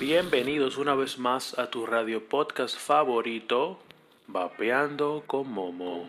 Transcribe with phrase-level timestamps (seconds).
[0.00, 3.78] Bienvenidos una vez más a tu radio podcast favorito,
[4.26, 6.08] Vapeando con Momo.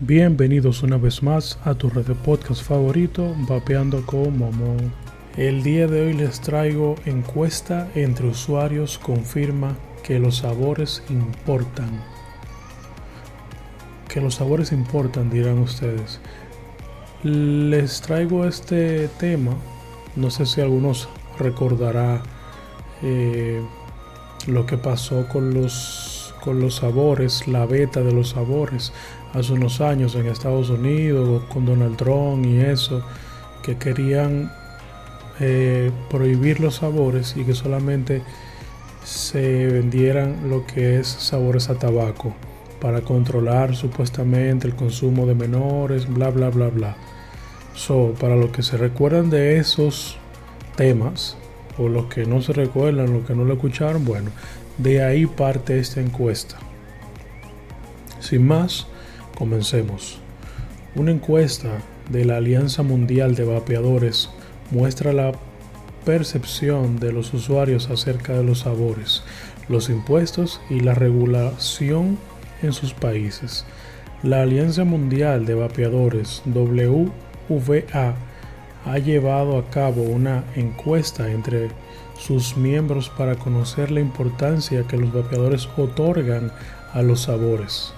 [0.00, 4.76] Bienvenidos una vez más a tu radio podcast favorito, Vapeando con Momo.
[5.36, 12.02] El día de hoy les traigo encuesta entre usuarios confirma que los sabores importan.
[14.08, 16.20] Que los sabores importan, dirán ustedes.
[17.22, 19.52] Les traigo este tema,
[20.16, 22.22] no sé si algunos recordará
[23.02, 23.62] eh,
[24.46, 28.92] lo que pasó con los, con los sabores, la beta de los sabores
[29.34, 33.02] hace unos años en Estados Unidos con Donald Trump y eso,
[33.62, 34.52] que querían
[35.40, 38.22] eh, prohibir los sabores y que solamente
[39.04, 42.34] se vendieran lo que es sabores a tabaco
[42.80, 46.96] para controlar supuestamente el consumo de menores, bla bla bla bla.
[47.74, 50.18] So, para los que se recuerdan de esos
[50.76, 51.36] temas,
[51.78, 54.30] o los que no se recuerdan, los que no lo escucharon, bueno,
[54.78, 56.56] de ahí parte esta encuesta.
[58.20, 58.86] Sin más,
[59.36, 60.18] comencemos.
[60.94, 61.70] Una encuesta
[62.10, 64.30] de la Alianza Mundial de Vapeadores
[64.70, 65.32] muestra la
[66.04, 69.22] percepción de los usuarios acerca de los sabores,
[69.68, 72.18] los impuestos y la regulación
[72.62, 73.66] en sus países.
[74.22, 78.14] La Alianza Mundial de Vapeadores, WVA,
[78.86, 81.70] ha llevado a cabo una encuesta entre
[82.18, 86.52] sus miembros para conocer la importancia que los vapeadores otorgan
[86.92, 87.92] a los sabores.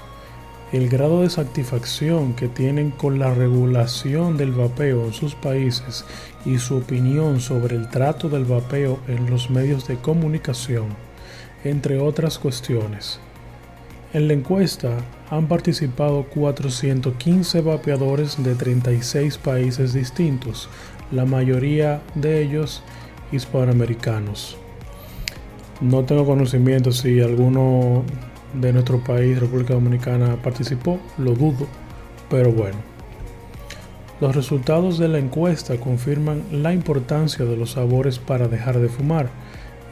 [0.72, 6.04] El grado de satisfacción que tienen con la regulación del vapeo en sus países
[6.44, 10.86] y su opinión sobre el trato del vapeo en los medios de comunicación,
[11.64, 13.20] entre otras cuestiones.
[14.14, 14.96] En la encuesta
[15.28, 20.70] han participado 415 vapeadores de 36 países distintos,
[21.12, 22.82] la mayoría de ellos
[23.32, 24.56] hispanoamericanos.
[25.82, 28.02] No tengo conocimiento si alguno
[28.54, 31.66] de nuestro país, República Dominicana, participó, lo dudo,
[32.30, 32.78] pero bueno.
[34.22, 39.28] Los resultados de la encuesta confirman la importancia de los sabores para dejar de fumar,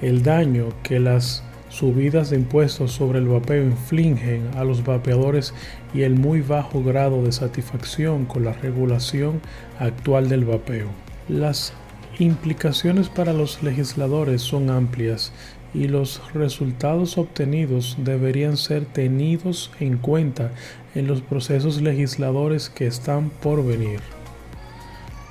[0.00, 5.54] el daño que las subidas de impuestos sobre el vapeo infligen a los vapeadores
[5.92, 9.40] y el muy bajo grado de satisfacción con la regulación
[9.78, 10.88] actual del vapeo.
[11.28, 11.72] Las
[12.18, 15.32] implicaciones para los legisladores son amplias
[15.74, 20.52] y los resultados obtenidos deberían ser tenidos en cuenta
[20.94, 24.00] en los procesos legisladores que están por venir.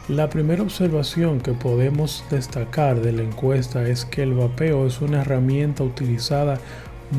[0.10, 5.22] La primera observación que podemos destacar de la encuesta es que el vapeo es una
[5.22, 6.60] herramienta utilizada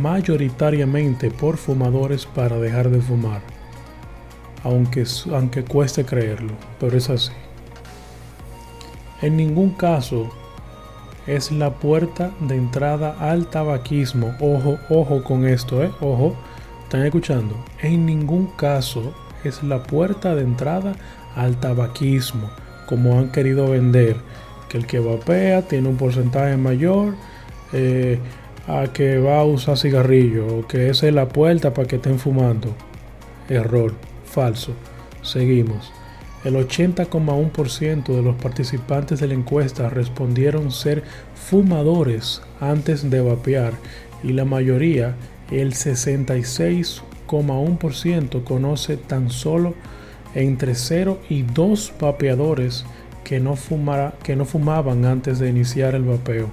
[0.01, 3.41] mayoritariamente por fumadores para dejar de fumar.
[4.63, 7.33] Aunque, aunque cueste creerlo, pero es así.
[9.21, 10.31] En ningún caso
[11.27, 14.37] es la puerta de entrada al tabaquismo.
[14.39, 15.91] Ojo, ojo con esto, eh.
[16.01, 16.37] Ojo,
[16.85, 17.57] ¿están escuchando?
[17.83, 20.95] En ningún caso es la puerta de entrada
[21.35, 22.49] al tabaquismo
[22.87, 24.17] como han querido vender,
[24.69, 27.15] que el que vapea tiene un porcentaje mayor
[27.73, 28.19] eh,
[28.67, 32.19] a que va a usar cigarrillo, o que esa es la puerta para que estén
[32.19, 32.75] fumando.
[33.49, 34.73] Error, falso.
[35.23, 35.93] Seguimos.
[36.45, 41.03] El 80,1% de los participantes de la encuesta respondieron ser
[41.35, 43.73] fumadores antes de vapear
[44.23, 45.17] y la mayoría,
[45.51, 49.75] el 66,1%, conoce tan solo
[50.35, 52.85] entre 0 y 2 vapeadores
[53.25, 53.57] que no,
[54.23, 56.49] que no fumaban antes de iniciar el vapeo.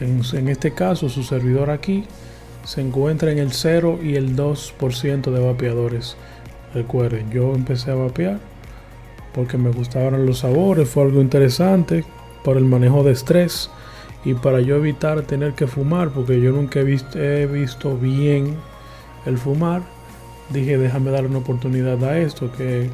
[0.00, 2.04] En, este caso, su servidor aquí
[2.64, 6.16] se encuentra en el 0 y el 2% de vapeadores.
[6.74, 8.40] Recuerden, yo empecé a vapear
[9.32, 12.04] porque me gustaban los sabores, fue algo interesante
[12.44, 13.70] para el manejo de estrés
[14.24, 18.56] y para yo evitar tener que fumar, porque yo nunca he visto, he visto bien
[19.26, 19.93] el fumar
[20.50, 22.90] dije déjame darle una oportunidad a esto que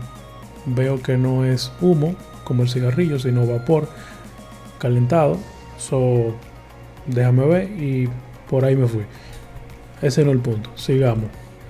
[0.66, 2.14] veo que no es humo
[2.44, 3.88] como el cigarrillo sino vapor
[4.78, 5.38] calentado.
[5.78, 6.34] So
[7.06, 8.08] déjame ver y
[8.48, 9.02] por ahí me fui.
[10.02, 10.70] Ese no es el punto.
[10.76, 11.26] Sigamos.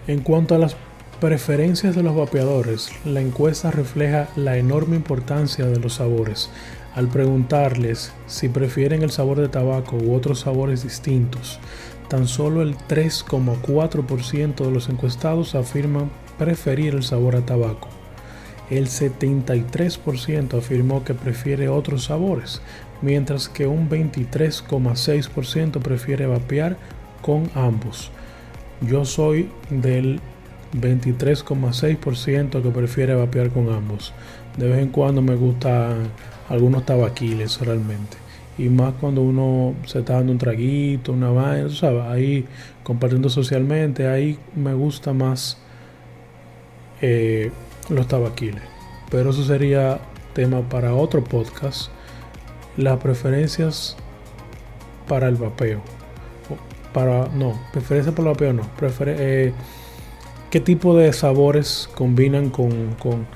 [0.07, 0.77] En cuanto a las
[1.21, 6.51] preferencias de los vapeadores la encuesta refleja la enorme importancia de los sabores.
[6.95, 11.61] Al preguntarles si prefieren el sabor de tabaco u otros sabores distintos
[12.11, 17.87] tan solo el 3,4% de los encuestados afirman preferir el sabor a tabaco.
[18.69, 22.61] El 73% afirmó que prefiere otros sabores,
[23.01, 26.77] mientras que un 23,6% prefiere vapear
[27.23, 28.11] con ambos.
[28.81, 30.21] Yo soy del
[30.75, 34.13] 23,6% que prefiere vapear con ambos.
[34.57, 36.09] De vez en cuando me gustan
[36.49, 38.20] algunos tabaquiles realmente.
[38.61, 42.45] Y más cuando uno se está dando un traguito, una vaina, tú sabes, ahí
[42.83, 45.57] compartiendo socialmente, ahí me gusta más
[47.01, 47.51] eh,
[47.89, 48.63] los tabaquiles.
[49.11, 49.99] Pero eso sería
[50.35, 51.91] tema para otro podcast.
[52.77, 53.97] Las preferencias
[55.09, 55.81] para el vapeo.
[56.93, 58.69] Para, no, preferencia para el vapeo no.
[59.07, 59.55] Eh,
[60.51, 63.27] ¿Qué tipo de sabores combinan con, con,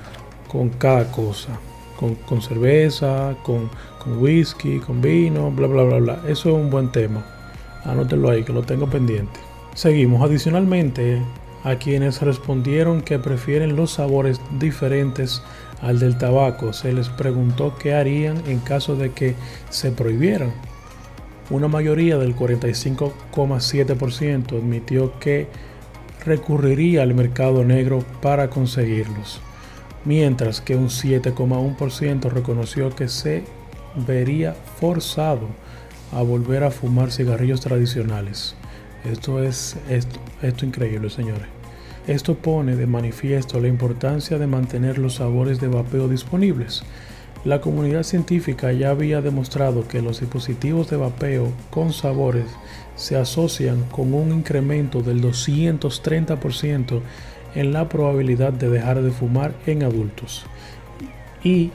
[0.47, 1.59] con cada cosa?
[1.97, 3.71] Con, con cerveza, con,
[4.05, 6.13] con, whisky, con vino, bla, bla, bla, bla.
[6.27, 7.25] Eso es un buen tema.
[7.83, 9.39] Anótelo ahí, que lo tengo pendiente.
[9.73, 10.23] Seguimos.
[10.23, 11.21] Adicionalmente,
[11.65, 15.43] a quienes respondieron que prefieren los sabores diferentes
[15.81, 19.35] al del tabaco, se les preguntó qué harían en caso de que
[19.69, 20.53] se prohibieran.
[21.49, 25.47] Una mayoría del 45,7% admitió que
[26.23, 29.41] recurriría al mercado negro para conseguirlos,
[30.05, 33.43] mientras que un 7,1% reconoció que se
[33.95, 35.47] vería forzado
[36.11, 38.55] a volver a fumar cigarrillos tradicionales.
[39.03, 41.47] Esto es esto, esto increíble, señores.
[42.07, 46.83] Esto pone de manifiesto la importancia de mantener los sabores de vapeo disponibles
[47.45, 52.47] la comunidad científica ya había demostrado que los dispositivos de vapeo con sabores
[52.95, 57.01] se asocian con un incremento del 230%
[57.53, 60.47] en la probabilidad de dejar de fumar en adultos
[61.43, 61.69] y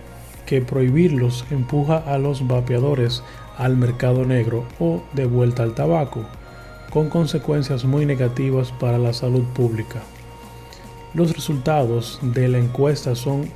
[0.50, 3.23] que prohibirlos empuja a los vapeadores
[3.56, 6.25] al mercado negro o de vuelta al tabaco,
[6.93, 10.02] con consecuencias muy negativas para la salud pública.
[11.14, 13.49] Los resultados de la encuesta son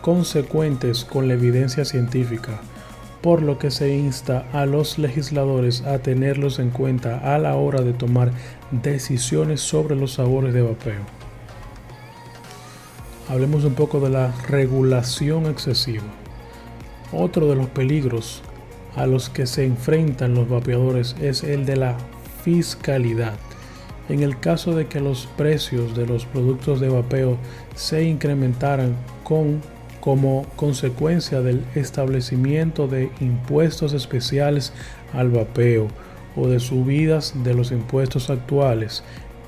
[0.00, 2.60] consecuentes con la evidencia científica,
[3.20, 7.82] por lo que se insta a los legisladores a tenerlos en cuenta a la hora
[7.82, 8.32] de tomar
[8.72, 11.02] decisiones sobre los sabores de vapeo.
[13.28, 16.02] Hablemos un poco de la regulación excesiva.
[17.12, 18.42] Otro de los peligros
[18.96, 21.96] a los que se enfrentan los vapeadores es el de la
[22.42, 23.34] fiscalidad.
[24.08, 27.36] En el caso de que los precios de los productos de vapeo
[27.74, 29.60] se incrementaran con
[30.00, 34.72] como consecuencia del establecimiento de impuestos especiales
[35.12, 35.86] al vapeo
[36.34, 39.04] o de subidas de los impuestos actuales.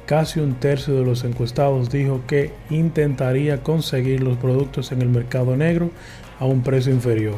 [0.07, 5.57] Casi un tercio de los encuestados dijo que intentaría conseguir los productos en el mercado
[5.57, 5.91] negro
[6.39, 7.35] a un precio inferior,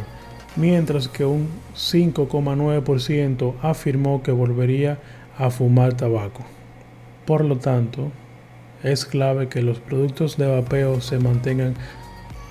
[0.57, 4.99] mientras que un 5,9% afirmó que volvería
[5.39, 6.45] a fumar tabaco.
[7.27, 8.11] Por lo tanto,
[8.83, 11.75] es clave que los productos de vapeo se mantengan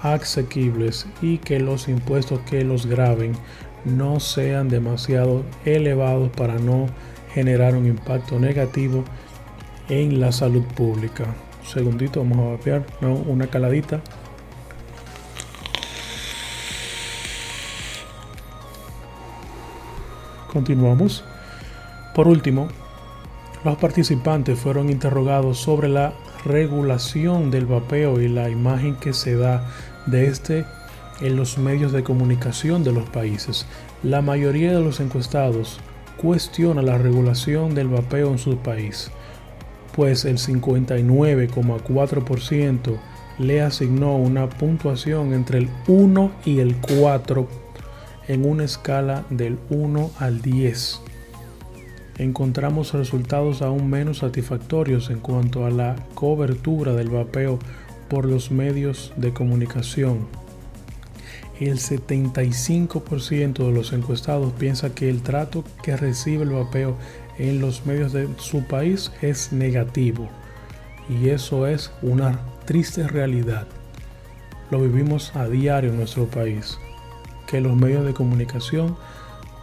[0.02, 3.34] asequibles y que los impuestos que los graben
[3.86, 6.88] no sean demasiado elevados para no
[7.34, 9.04] generar un impacto negativo
[9.90, 11.26] en la salud pública.
[11.62, 13.14] Un segundito, vamos a vapear, ¿no?
[13.14, 14.02] una caladita.
[20.56, 21.24] Continuamos.
[22.14, 22.70] Por último,
[23.66, 26.14] los participantes fueron interrogados sobre la
[26.46, 29.68] regulación del vapeo y la imagen que se da
[30.06, 30.66] de este
[31.20, 33.66] en los medios de comunicación de los países.
[34.02, 35.82] La mayoría de los encuestados
[36.16, 39.12] cuestiona la regulación del vapeo en su país,
[39.94, 42.98] pues el 59,4%
[43.40, 47.65] le asignó una puntuación entre el 1 y el 4
[48.28, 51.02] en una escala del 1 al 10
[52.18, 57.60] encontramos resultados aún menos satisfactorios en cuanto a la cobertura del vapeo
[58.10, 60.28] por los medios de comunicación.
[61.60, 66.98] El 75% de los encuestados piensa que el trato que recibe el vapeo
[67.38, 70.30] en los medios de su país es negativo.
[71.10, 73.68] Y eso es una triste realidad.
[74.70, 76.78] Lo vivimos a diario en nuestro país.
[77.48, 78.96] Que los medios de comunicación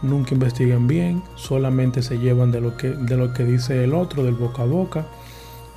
[0.01, 4.23] nunca investigan bien, solamente se llevan de lo que, de lo que dice el otro,
[4.23, 5.05] del boca a boca.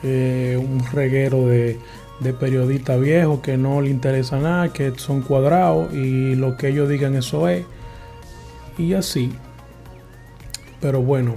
[0.02, 1.78] Eh, un reguero de,
[2.20, 6.88] de periodistas viejos que no le interesa nada, que son cuadrados y lo que ellos
[6.88, 7.64] digan eso es.
[8.78, 9.32] Y así.
[10.80, 11.34] Pero bueno,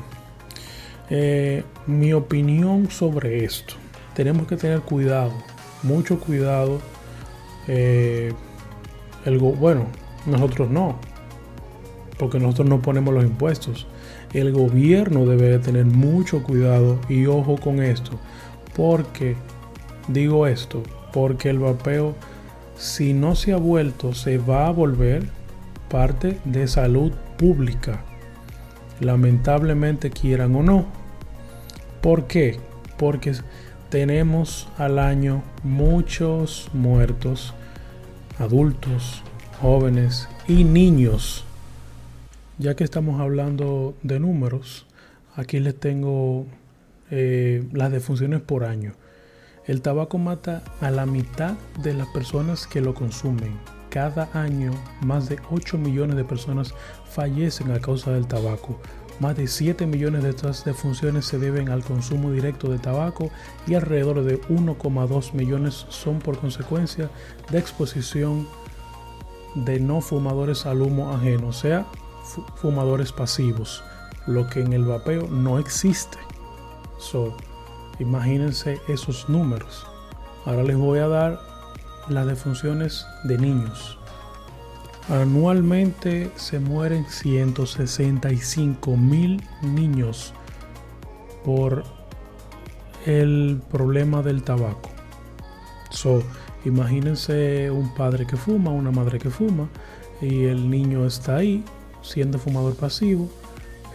[1.09, 3.75] eh, mi opinión sobre esto.
[4.13, 5.31] Tenemos que tener cuidado,
[5.83, 6.79] mucho cuidado.
[7.67, 8.33] Eh,
[9.25, 9.87] el, bueno,
[10.25, 10.97] nosotros no,
[12.17, 13.87] porque nosotros no ponemos los impuestos.
[14.33, 18.19] El gobierno debe tener mucho cuidado y ojo con esto,
[18.75, 19.35] porque
[20.07, 20.83] digo esto,
[21.13, 22.15] porque el vapeo,
[22.77, 25.27] si no se ha vuelto, se va a volver
[25.89, 28.01] parte de salud pública,
[28.99, 30.85] lamentablemente quieran o no.
[32.01, 32.59] ¿Por qué?
[32.97, 33.33] Porque
[33.89, 37.53] tenemos al año muchos muertos,
[38.37, 39.23] adultos,
[39.61, 41.43] jóvenes y niños
[42.57, 44.85] Ya que estamos hablando de números,
[45.35, 46.45] aquí les tengo
[47.09, 48.93] eh, las defunciones por año.
[49.65, 53.57] El tabaco mata a la mitad de las personas que lo consumen.
[53.89, 56.73] Cada año, más de 8 millones de personas
[57.09, 58.77] fallecen a causa del tabaco.
[59.21, 63.31] Más de 7 millones de estas defunciones se deben al consumo directo de tabaco
[63.67, 67.09] y alrededor de 1,2 millones son por consecuencia
[67.51, 68.47] de exposición
[69.55, 71.85] de no fumadores al humo ajeno, o sea,
[72.55, 73.83] fumadores pasivos,
[74.27, 76.17] lo que en el vapeo no existe.
[76.97, 77.35] So,
[77.99, 79.87] imagínense esos números.
[80.45, 81.39] Ahora les voy a dar
[82.07, 83.97] las defunciones de niños.
[85.09, 90.33] Anualmente se mueren 165 mil niños
[91.43, 91.83] por
[93.05, 94.89] el problema del tabaco.
[95.89, 96.21] So,
[96.65, 99.69] imagínense un padre que fuma, una madre que fuma,
[100.21, 101.63] y el niño está ahí
[102.01, 103.29] siendo fumador pasivo.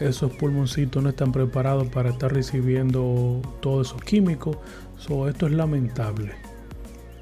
[0.01, 4.57] Esos pulmoncitos no están preparados para estar recibiendo todos esos químicos.
[4.99, 6.33] So, esto es lamentable.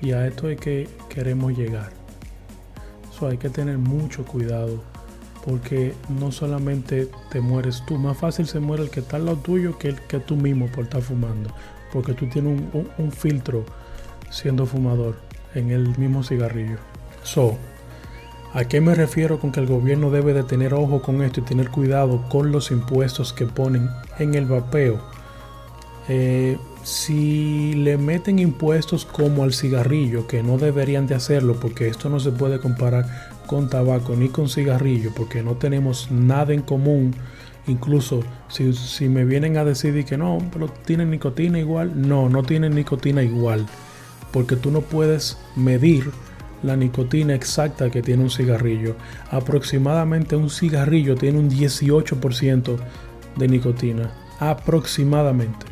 [0.01, 1.93] Y a esto es que queremos llegar.
[3.11, 4.83] So, hay que tener mucho cuidado
[5.45, 9.39] porque no solamente te mueres tú, más fácil se muere el que está al lado
[9.39, 11.51] tuyo que, el, que tú mismo por estar fumando,
[11.93, 13.65] porque tú tienes un, un, filtro
[14.31, 15.17] siendo fumador
[15.55, 16.79] en el mismo cigarrillo.
[17.23, 17.57] So,
[18.53, 21.45] ¿a qué me refiero con que el gobierno debe de tener ojo con esto y
[21.45, 25.01] tener cuidado con los impuestos que ponen en el vapeo?
[26.09, 32.09] Eh, si le meten impuestos como al cigarrillo, que no deberían de hacerlo porque esto
[32.09, 37.15] no se puede comparar con tabaco ni con cigarrillo porque no tenemos nada en común.
[37.69, 42.43] Incluso si, si me vienen a decir que no, pero tienen nicotina igual, no, no
[42.43, 43.67] tienen nicotina igual
[44.33, 46.11] porque tú no puedes medir
[46.63, 48.97] la nicotina exacta que tiene un cigarrillo.
[49.31, 52.77] Aproximadamente un cigarrillo tiene un 18%
[53.37, 54.13] de nicotina.
[54.39, 55.67] Aproximadamente.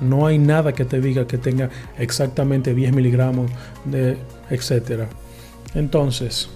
[0.00, 3.50] No hay nada que te diga que tenga exactamente 10 miligramos
[3.84, 4.18] de
[4.50, 5.08] etcétera.
[5.74, 6.48] Entonces,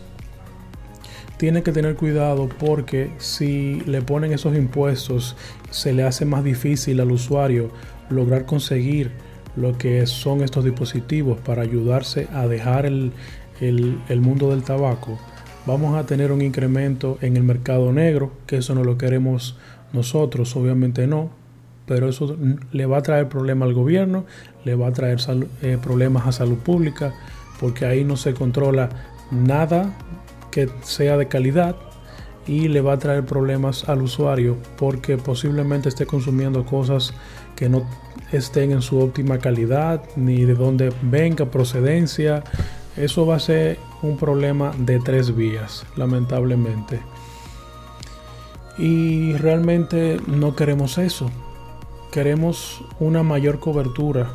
[1.37, 5.37] tiene que tener cuidado porque si le ponen esos impuestos,
[5.71, 7.71] se le hace más difícil al usuario
[8.11, 9.13] lograr conseguir
[9.61, 13.13] lo que son estos dispositivos para ayudarse a dejar el,
[13.61, 15.19] el mundo del tabaco.
[15.67, 19.57] Vamos a tener un incremento en el mercado negro, que eso no lo queremos
[19.93, 21.31] nosotros, obviamente no,
[21.87, 22.37] pero eso
[22.73, 24.25] le va a traer problemas al gobierno,
[24.65, 25.19] le va a traer
[25.63, 27.13] eh, problemas a salud pública,
[27.59, 28.89] porque ahí no se controla
[29.31, 29.93] nada
[30.51, 31.77] que sea de calidad
[32.47, 37.13] y le va a traer problemas al usuario porque posiblemente esté consumiendo cosas
[37.55, 37.85] que no
[38.33, 42.45] estén en su óptima calidad ni de dónde venga procedencia.
[42.97, 47.01] Eso va a ser un problema de tres vías, lamentablemente.
[48.79, 51.31] Y realmente no queremos eso.
[52.11, 54.33] Queremos una mayor cobertura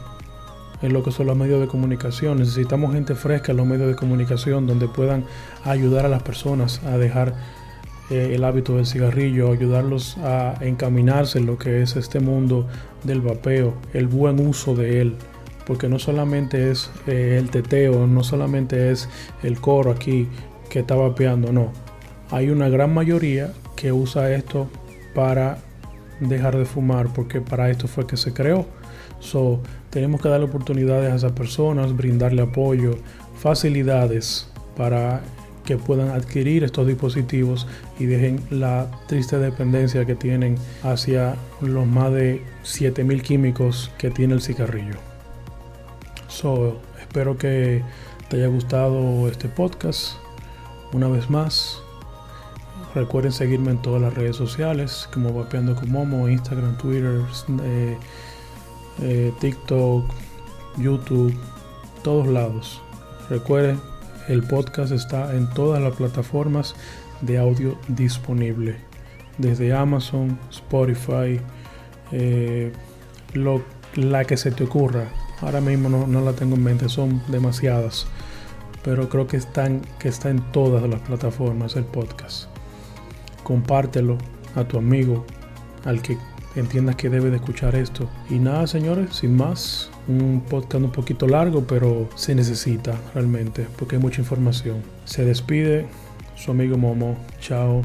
[0.82, 2.38] en lo que son los medios de comunicación.
[2.38, 5.26] Necesitamos gente fresca en los medios de comunicación donde puedan
[5.64, 7.34] ayudar a las personas a dejar
[8.10, 12.68] eh, el hábito del cigarrillo, ayudarlos a encaminarse en lo que es este mundo
[13.04, 15.16] del vapeo, el buen uso de él.
[15.66, 19.10] Porque no solamente es eh, el teteo, no solamente es
[19.42, 20.28] el coro aquí
[20.70, 21.72] que está vapeando, no.
[22.30, 24.68] Hay una gran mayoría que usa esto
[25.16, 25.58] para
[26.20, 28.66] dejar de fumar porque para esto fue que se creó.
[29.20, 32.98] So, tenemos que darle oportunidades a esas personas, brindarle apoyo,
[33.38, 35.22] facilidades para
[35.66, 37.68] que puedan adquirir estos dispositivos
[38.00, 44.36] y dejen la triste dependencia que tienen hacia los más de 7000 químicos que tiene
[44.36, 44.96] el cigarrillo.
[46.28, 47.82] So, espero que
[48.30, 50.14] te haya gustado este podcast.
[50.94, 51.82] Una vez más,
[52.96, 57.24] Recuerden seguirme en todas las redes sociales como Vapeando con Momo, Instagram, Twitter,
[57.62, 57.98] eh,
[59.02, 60.06] eh, TikTok,
[60.78, 61.38] YouTube,
[62.04, 62.82] todos lados.
[63.30, 63.82] Recuerden,
[64.28, 66.76] el podcast está en todas las plataformas
[67.22, 68.76] de audio disponible,
[69.38, 71.40] desde Amazon, Spotify,
[72.12, 72.72] eh,
[73.34, 73.62] lo,
[73.96, 75.10] la que se te ocurra.
[75.42, 78.08] Ahora mismo no, no, la tengo en mente, son demasiadas,
[78.84, 82.48] pero creo que están que está en todas las plataformas el podcast
[83.46, 84.18] compártelo
[84.56, 85.24] a tu amigo,
[85.86, 86.18] al que
[86.56, 88.10] entiendas que debe de escuchar esto.
[88.30, 93.96] Y nada, señores, sin más, un podcast un poquito largo, pero se necesita realmente, porque
[93.96, 94.82] hay mucha información.
[95.06, 95.88] Se despide
[96.36, 97.18] su amigo Momo.
[97.40, 97.82] Chao.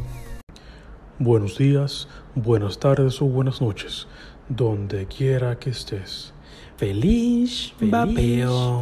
[1.19, 4.07] Buenos días, buenas tardes o buenas noches,
[4.49, 6.33] donde quiera que estés.
[6.77, 8.81] Feliz, Feliz vapeo.